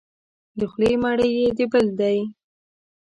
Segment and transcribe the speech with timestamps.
[0.59, 2.17] د خولې مړی یې د بل دی.